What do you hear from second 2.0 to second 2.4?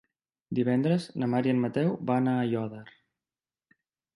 van a